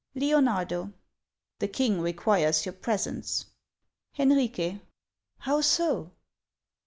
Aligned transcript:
Leonardo. 0.15 0.91
The 1.59 1.67
king 1.67 2.01
requires 2.01 2.65
your 2.65 2.73
presence. 2.73 3.45
Hciirique, 4.17 4.81
How 5.37 5.61
so 5.61 6.11